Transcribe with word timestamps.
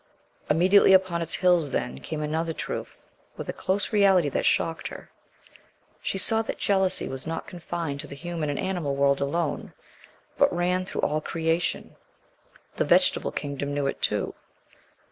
Immediately 0.49 0.93
upon 0.93 1.21
its 1.21 1.35
heels, 1.35 1.69
then, 1.69 1.99
came 1.99 2.23
another 2.23 2.53
truth, 2.53 3.11
with 3.37 3.47
a 3.49 3.53
close 3.53 3.93
reality 3.93 4.29
that 4.29 4.47
shocked 4.47 4.87
her. 4.87 5.11
She 6.01 6.17
saw 6.17 6.41
that 6.41 6.57
jealousy 6.57 7.07
was 7.07 7.27
not 7.27 7.45
confined 7.45 7.99
to 7.99 8.07
the 8.07 8.15
human 8.15 8.49
and 8.49 8.57
animal 8.57 8.95
world 8.95 9.21
alone, 9.21 9.73
but 10.39 10.51
ran 10.51 10.85
though 10.85 11.01
all 11.01 11.21
creation. 11.21 11.95
The 12.77 12.85
Vegetable 12.85 13.31
Kingdom 13.31 13.75
knew 13.75 13.85
it 13.85 14.01
too. 14.01 14.33